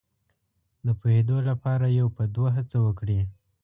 د 0.85 0.87
پوهېدو 0.99 1.37
لپاره 1.49 1.85
یو 1.99 2.07
په 2.17 2.23
دوه 2.35 2.49
هڅه 2.57 2.77
وکړي. 2.85 3.19